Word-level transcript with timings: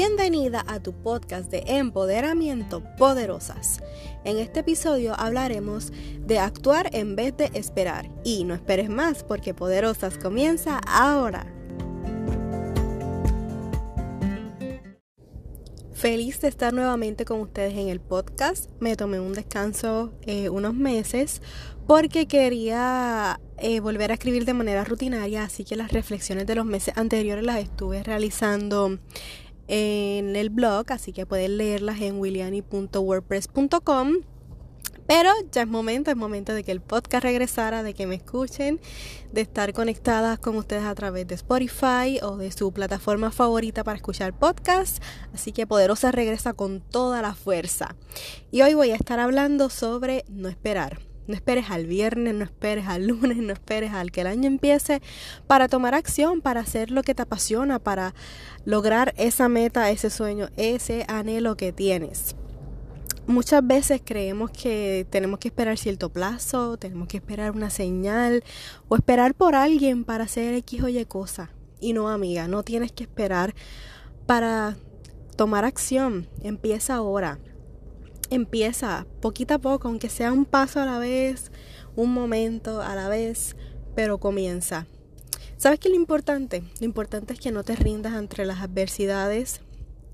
Bienvenida 0.00 0.64
a 0.68 0.78
tu 0.78 0.92
podcast 0.92 1.50
de 1.50 1.64
empoderamiento 1.66 2.84
poderosas. 2.96 3.82
En 4.22 4.38
este 4.38 4.60
episodio 4.60 5.12
hablaremos 5.18 5.92
de 6.20 6.38
actuar 6.38 6.88
en 6.92 7.16
vez 7.16 7.36
de 7.36 7.50
esperar. 7.54 8.08
Y 8.22 8.44
no 8.44 8.54
esperes 8.54 8.90
más 8.90 9.24
porque 9.24 9.54
Poderosas 9.54 10.16
comienza 10.16 10.78
ahora. 10.86 11.52
Feliz 15.94 16.40
de 16.42 16.46
estar 16.46 16.72
nuevamente 16.72 17.24
con 17.24 17.40
ustedes 17.40 17.74
en 17.74 17.88
el 17.88 17.98
podcast. 17.98 18.70
Me 18.78 18.94
tomé 18.94 19.18
un 19.18 19.32
descanso 19.32 20.12
eh, 20.26 20.48
unos 20.48 20.74
meses 20.74 21.42
porque 21.88 22.28
quería 22.28 23.40
eh, 23.56 23.80
volver 23.80 24.12
a 24.12 24.14
escribir 24.14 24.44
de 24.44 24.54
manera 24.54 24.84
rutinaria, 24.84 25.42
así 25.42 25.64
que 25.64 25.74
las 25.74 25.90
reflexiones 25.90 26.46
de 26.46 26.54
los 26.54 26.66
meses 26.66 26.96
anteriores 26.96 27.44
las 27.44 27.58
estuve 27.58 28.04
realizando 28.04 29.00
en 29.68 30.34
el 30.34 30.50
blog, 30.50 30.86
así 30.88 31.12
que 31.12 31.26
pueden 31.26 31.58
leerlas 31.58 32.00
en 32.00 32.18
williani.wordpress.com. 32.18 34.14
Pero 35.06 35.30
ya 35.52 35.62
es 35.62 35.68
momento, 35.68 36.10
es 36.10 36.18
momento 36.18 36.52
de 36.52 36.62
que 36.64 36.70
el 36.70 36.82
podcast 36.82 37.24
regresara, 37.24 37.82
de 37.82 37.94
que 37.94 38.06
me 38.06 38.16
escuchen, 38.16 38.78
de 39.32 39.40
estar 39.40 39.72
conectadas 39.72 40.38
con 40.38 40.54
ustedes 40.56 40.84
a 40.84 40.94
través 40.94 41.26
de 41.26 41.34
Spotify 41.34 42.18
o 42.22 42.36
de 42.36 42.52
su 42.52 42.72
plataforma 42.72 43.30
favorita 43.30 43.84
para 43.84 43.96
escuchar 43.96 44.38
podcasts. 44.38 45.00
Así 45.32 45.52
que 45.52 45.66
Poderosa 45.66 46.12
regresa 46.12 46.52
con 46.52 46.82
toda 46.82 47.22
la 47.22 47.34
fuerza. 47.34 47.96
Y 48.50 48.60
hoy 48.60 48.74
voy 48.74 48.90
a 48.90 48.96
estar 48.96 49.18
hablando 49.18 49.70
sobre 49.70 50.26
no 50.28 50.50
esperar. 50.50 50.98
No 51.28 51.34
esperes 51.34 51.70
al 51.70 51.86
viernes, 51.86 52.34
no 52.34 52.42
esperes 52.42 52.88
al 52.88 53.06
lunes, 53.06 53.36
no 53.36 53.52
esperes 53.52 53.92
al 53.92 54.10
que 54.10 54.22
el 54.22 54.26
año 54.26 54.48
empiece 54.48 55.02
para 55.46 55.68
tomar 55.68 55.94
acción, 55.94 56.40
para 56.40 56.60
hacer 56.60 56.90
lo 56.90 57.02
que 57.02 57.14
te 57.14 57.22
apasiona, 57.22 57.78
para 57.78 58.14
lograr 58.64 59.14
esa 59.18 59.48
meta, 59.48 59.90
ese 59.90 60.08
sueño, 60.08 60.48
ese 60.56 61.04
anhelo 61.06 61.56
que 61.56 61.72
tienes. 61.72 62.34
Muchas 63.26 63.64
veces 63.66 64.00
creemos 64.02 64.50
que 64.50 65.06
tenemos 65.10 65.38
que 65.38 65.48
esperar 65.48 65.76
cierto 65.76 66.08
plazo, 66.08 66.78
tenemos 66.78 67.08
que 67.08 67.18
esperar 67.18 67.50
una 67.50 67.68
señal 67.68 68.42
o 68.88 68.96
esperar 68.96 69.34
por 69.34 69.54
alguien 69.54 70.04
para 70.04 70.24
hacer 70.24 70.54
X 70.54 70.82
o 70.82 70.88
Y 70.88 71.04
cosa. 71.04 71.50
Y 71.78 71.92
no, 71.92 72.08
amiga, 72.08 72.48
no 72.48 72.62
tienes 72.62 72.90
que 72.90 73.04
esperar 73.04 73.54
para 74.24 74.78
tomar 75.36 75.66
acción. 75.66 76.26
Empieza 76.42 76.94
ahora 76.94 77.38
empieza 78.30 79.06
poquito 79.20 79.54
a 79.54 79.58
poco, 79.58 79.88
aunque 79.88 80.08
sea 80.08 80.32
un 80.32 80.44
paso 80.44 80.80
a 80.80 80.86
la 80.86 80.98
vez, 80.98 81.50
un 81.96 82.12
momento 82.12 82.82
a 82.82 82.94
la 82.94 83.08
vez, 83.08 83.56
pero 83.94 84.18
comienza. 84.18 84.86
¿Sabes 85.56 85.80
qué 85.80 85.88
es 85.88 85.94
lo 85.94 86.00
importante? 86.00 86.62
Lo 86.78 86.86
importante 86.86 87.32
es 87.32 87.40
que 87.40 87.50
no 87.50 87.64
te 87.64 87.74
rindas 87.74 88.14
entre 88.14 88.46
las 88.46 88.60
adversidades, 88.60 89.60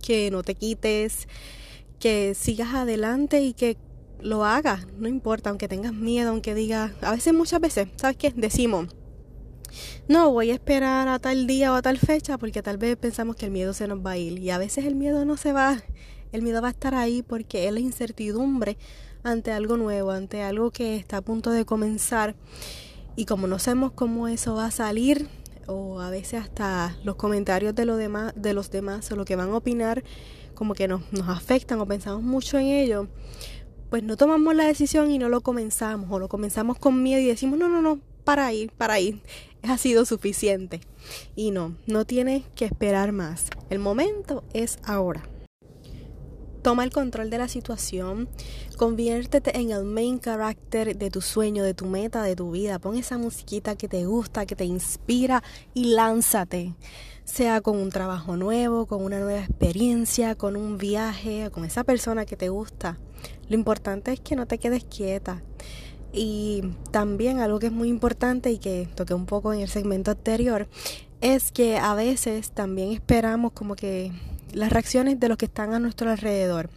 que 0.00 0.30
no 0.30 0.42
te 0.42 0.54
quites, 0.54 1.28
que 1.98 2.34
sigas 2.34 2.74
adelante 2.74 3.42
y 3.42 3.52
que 3.52 3.76
lo 4.20 4.44
hagas, 4.44 4.86
no 4.98 5.06
importa, 5.06 5.50
aunque 5.50 5.68
tengas 5.68 5.92
miedo, 5.92 6.30
aunque 6.30 6.54
digas, 6.54 6.92
a 7.02 7.12
veces 7.12 7.34
muchas 7.34 7.60
veces, 7.60 7.88
¿sabes 7.96 8.16
qué? 8.16 8.32
Decimos, 8.34 8.88
no, 10.08 10.30
voy 10.30 10.50
a 10.50 10.54
esperar 10.54 11.08
a 11.08 11.18
tal 11.18 11.46
día 11.46 11.72
o 11.72 11.74
a 11.74 11.82
tal 11.82 11.98
fecha 11.98 12.38
porque 12.38 12.62
tal 12.62 12.78
vez 12.78 12.96
pensamos 12.96 13.36
que 13.36 13.46
el 13.46 13.52
miedo 13.52 13.74
se 13.74 13.86
nos 13.88 14.04
va 14.04 14.12
a 14.12 14.16
ir 14.16 14.38
y 14.38 14.50
a 14.50 14.58
veces 14.58 14.86
el 14.86 14.94
miedo 14.94 15.24
no 15.24 15.36
se 15.36 15.52
va 15.52 15.82
el 16.34 16.42
miedo 16.42 16.60
va 16.60 16.68
a 16.68 16.72
estar 16.72 16.96
ahí 16.96 17.22
porque 17.22 17.68
es 17.68 17.72
la 17.72 17.78
incertidumbre 17.78 18.76
ante 19.22 19.52
algo 19.52 19.76
nuevo, 19.76 20.10
ante 20.10 20.42
algo 20.42 20.72
que 20.72 20.96
está 20.96 21.18
a 21.18 21.22
punto 21.22 21.50
de 21.50 21.64
comenzar. 21.64 22.34
Y 23.14 23.24
como 23.24 23.46
no 23.46 23.60
sabemos 23.60 23.92
cómo 23.92 24.26
eso 24.26 24.56
va 24.56 24.66
a 24.66 24.70
salir, 24.72 25.28
o 25.68 26.00
a 26.00 26.10
veces 26.10 26.42
hasta 26.42 26.96
los 27.04 27.14
comentarios 27.14 27.74
de, 27.76 27.84
lo 27.84 27.96
demás, 27.96 28.32
de 28.34 28.52
los 28.52 28.72
demás 28.72 29.10
o 29.12 29.16
lo 29.16 29.24
que 29.24 29.36
van 29.36 29.50
a 29.50 29.56
opinar, 29.56 30.02
como 30.56 30.74
que 30.74 30.88
nos, 30.88 31.02
nos 31.12 31.28
afectan 31.28 31.78
o 31.78 31.86
pensamos 31.86 32.24
mucho 32.24 32.58
en 32.58 32.66
ello, 32.66 33.06
pues 33.88 34.02
no 34.02 34.16
tomamos 34.16 34.56
la 34.56 34.66
decisión 34.66 35.12
y 35.12 35.18
no 35.18 35.28
lo 35.28 35.40
comenzamos, 35.40 36.10
o 36.10 36.18
lo 36.18 36.28
comenzamos 36.28 36.80
con 36.80 37.00
miedo 37.00 37.20
y 37.20 37.26
decimos, 37.26 37.60
no, 37.60 37.68
no, 37.68 37.80
no, 37.80 38.00
para 38.24 38.46
ahí, 38.46 38.68
para 38.76 38.94
ahí, 38.94 39.22
ha 39.62 39.78
sido 39.78 40.04
suficiente. 40.04 40.80
Y 41.36 41.52
no, 41.52 41.76
no 41.86 42.04
tienes 42.04 42.42
que 42.56 42.64
esperar 42.64 43.12
más. 43.12 43.46
El 43.70 43.78
momento 43.78 44.42
es 44.52 44.80
ahora. 44.82 45.28
Toma 46.64 46.82
el 46.82 46.90
control 46.90 47.28
de 47.28 47.36
la 47.36 47.46
situación, 47.46 48.26
conviértete 48.78 49.60
en 49.60 49.70
el 49.70 49.84
main 49.84 50.18
character 50.18 50.96
de 50.96 51.10
tu 51.10 51.20
sueño, 51.20 51.62
de 51.62 51.74
tu 51.74 51.84
meta, 51.84 52.22
de 52.22 52.34
tu 52.34 52.52
vida. 52.52 52.78
Pon 52.78 52.96
esa 52.96 53.18
musiquita 53.18 53.76
que 53.76 53.86
te 53.86 54.06
gusta, 54.06 54.46
que 54.46 54.56
te 54.56 54.64
inspira 54.64 55.42
y 55.74 55.92
lánzate. 55.92 56.74
Sea 57.24 57.60
con 57.60 57.76
un 57.76 57.90
trabajo 57.90 58.38
nuevo, 58.38 58.86
con 58.86 59.04
una 59.04 59.20
nueva 59.20 59.40
experiencia, 59.40 60.36
con 60.36 60.56
un 60.56 60.78
viaje, 60.78 61.50
con 61.52 61.66
esa 61.66 61.84
persona 61.84 62.24
que 62.24 62.38
te 62.38 62.48
gusta. 62.48 62.98
Lo 63.50 63.56
importante 63.56 64.14
es 64.14 64.20
que 64.20 64.34
no 64.34 64.46
te 64.46 64.56
quedes 64.56 64.84
quieta. 64.84 65.42
Y 66.14 66.62
también 66.92 67.40
algo 67.40 67.58
que 67.58 67.66
es 67.66 67.72
muy 67.72 67.90
importante 67.90 68.50
y 68.50 68.56
que 68.56 68.88
toqué 68.94 69.12
un 69.12 69.26
poco 69.26 69.52
en 69.52 69.60
el 69.60 69.68
segmento 69.68 70.12
anterior 70.12 70.66
es 71.20 71.52
que 71.52 71.76
a 71.76 71.94
veces 71.94 72.52
también 72.52 72.92
esperamos 72.92 73.52
como 73.52 73.76
que 73.76 74.12
las 74.54 74.72
reacciones 74.72 75.20
de 75.20 75.28
los 75.28 75.36
que 75.36 75.46
están 75.46 75.74
a 75.74 75.78
nuestro 75.78 76.10
alrededor. 76.10 76.70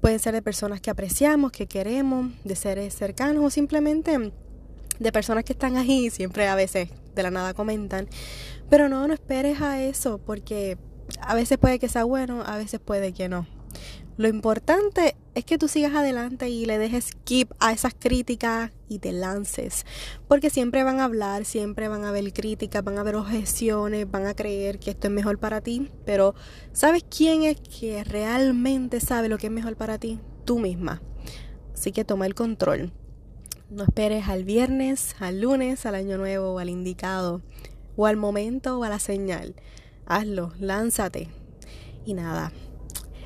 Pueden 0.00 0.18
ser 0.18 0.34
de 0.34 0.42
personas 0.42 0.80
que 0.80 0.90
apreciamos, 0.90 1.52
que 1.52 1.66
queremos, 1.66 2.32
de 2.44 2.56
seres 2.56 2.94
cercanos 2.94 3.44
o 3.44 3.50
simplemente 3.50 4.32
de 4.98 5.12
personas 5.12 5.44
que 5.44 5.52
están 5.52 5.76
ahí 5.76 6.10
siempre 6.10 6.48
a 6.48 6.54
veces 6.54 6.88
de 7.14 7.22
la 7.22 7.30
nada 7.30 7.54
comentan. 7.54 8.08
Pero 8.68 8.88
no, 8.88 9.06
no 9.06 9.14
esperes 9.14 9.60
a 9.60 9.82
eso 9.82 10.18
porque 10.18 10.78
a 11.20 11.34
veces 11.34 11.58
puede 11.58 11.78
que 11.78 11.88
sea 11.88 12.04
bueno, 12.04 12.42
a 12.46 12.56
veces 12.56 12.80
puede 12.80 13.12
que 13.12 13.28
no. 13.28 13.46
Lo 14.20 14.28
importante 14.28 15.16
es 15.34 15.46
que 15.46 15.56
tú 15.56 15.66
sigas 15.66 15.94
adelante 15.94 16.50
y 16.50 16.66
le 16.66 16.76
dejes 16.76 17.06
skip 17.06 17.52
a 17.58 17.72
esas 17.72 17.94
críticas 17.98 18.70
y 18.86 18.98
te 18.98 19.12
lances. 19.12 19.86
Porque 20.28 20.50
siempre 20.50 20.84
van 20.84 21.00
a 21.00 21.06
hablar, 21.06 21.46
siempre 21.46 21.88
van 21.88 22.04
a 22.04 22.10
haber 22.10 22.30
críticas, 22.34 22.84
van 22.84 22.98
a 22.98 23.00
haber 23.00 23.14
objeciones, 23.14 24.10
van 24.10 24.26
a 24.26 24.34
creer 24.34 24.78
que 24.78 24.90
esto 24.90 25.06
es 25.06 25.12
mejor 25.14 25.38
para 25.38 25.62
ti. 25.62 25.90
Pero 26.04 26.34
¿sabes 26.74 27.02
quién 27.08 27.44
es 27.44 27.58
que 27.62 28.04
realmente 28.04 29.00
sabe 29.00 29.30
lo 29.30 29.38
que 29.38 29.46
es 29.46 29.52
mejor 29.54 29.76
para 29.76 29.96
ti? 29.96 30.20
Tú 30.44 30.58
misma. 30.58 31.00
Así 31.72 31.90
que 31.90 32.04
toma 32.04 32.26
el 32.26 32.34
control. 32.34 32.92
No 33.70 33.84
esperes 33.84 34.28
al 34.28 34.44
viernes, 34.44 35.16
al 35.18 35.40
lunes, 35.40 35.86
al 35.86 35.94
año 35.94 36.18
nuevo 36.18 36.52
o 36.52 36.58
al 36.58 36.68
indicado, 36.68 37.40
o 37.96 38.04
al 38.04 38.18
momento 38.18 38.78
o 38.78 38.84
a 38.84 38.90
la 38.90 38.98
señal. 38.98 39.54
Hazlo, 40.04 40.52
lánzate. 40.58 41.30
Y 42.04 42.12
nada, 42.12 42.52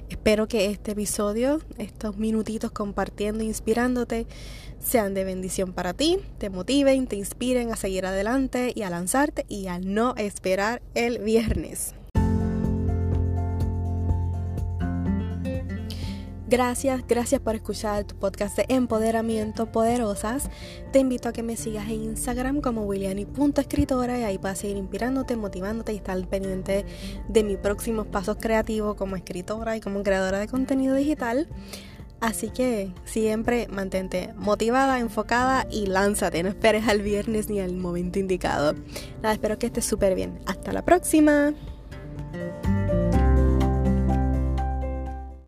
Espero 0.09 0.49
que 0.49 0.67
este 0.67 0.93
episodio, 0.93 1.61
estos 1.79 2.17
minutitos 2.17 2.71
compartiendo, 2.71 3.43
inspirándote, 3.43 4.27
sean 4.79 5.15
de 5.15 5.25
bendición 5.25 5.73
para 5.73 5.95
ti, 5.95 6.19
te 6.39 6.51
motiven, 6.51 7.07
te 7.07 7.17
inspiren 7.17 7.73
a 7.73 7.77
seguir 7.77 8.05
adelante 8.07 8.73
y 8.75 8.83
a 8.83 8.91
lanzarte 8.91 9.47
y 9.49 9.67
a 9.67 9.79
no 9.79 10.15
esperar 10.17 10.83
el 10.95 11.19
viernes. 11.19 11.95
Gracias, 16.55 17.05
gracias 17.09 17.41
por 17.41 17.57
escuchar 17.57 18.05
tu 18.05 18.15
podcast 18.15 18.57
de 18.57 18.67
Empoderamiento 18.69 19.67
Poderosas. 19.73 20.51
Te 20.93 21.01
invito 21.01 21.29
a 21.29 21.33
que 21.33 21.43
me 21.43 21.57
sigas 21.57 21.87
en 21.87 22.05
Instagram 22.05 22.61
como 22.61 22.85
williani.escritora 22.85 24.21
y 24.21 24.23
ahí 24.23 24.39
vas 24.39 24.53
a 24.53 24.61
seguir 24.61 24.77
inspirándote, 24.77 25.35
motivándote 25.35 25.93
y 25.93 25.97
estar 25.97 26.17
pendiente 26.29 26.85
de 27.27 27.43
mis 27.43 27.57
próximos 27.57 28.07
pasos 28.07 28.37
creativos 28.41 28.95
como 28.95 29.17
escritora 29.17 29.77
y 29.77 29.81
como 29.81 30.05
creadora 30.05 30.39
de 30.39 30.47
contenido 30.47 30.95
digital. 30.95 31.49
Así 32.21 32.51
que 32.51 32.95
siempre 33.05 33.67
mantente 33.67 34.33
motivada, 34.37 35.01
enfocada 35.01 35.67
y 35.73 35.87
lánzate. 35.87 36.45
No 36.45 36.51
esperes 36.51 36.87
al 36.87 37.03
viernes 37.03 37.51
ni 37.51 37.59
al 37.59 37.75
momento 37.75 38.21
indicado. 38.21 38.75
Nada, 39.25 39.35
espero 39.35 39.59
que 39.59 39.67
estés 39.67 39.87
súper 39.87 40.15
bien. 40.15 40.39
Hasta 40.47 40.73
la 40.73 40.85
próxima. 40.85 41.53